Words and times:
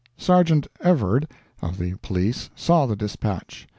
Sergeant 0.17 0.65
Evrard, 0.83 1.29
of 1.61 1.77
the 1.77 1.93
Police, 1.97 2.49
saw 2.55 2.87
the 2.87 2.95
dispatch. 2.95 3.67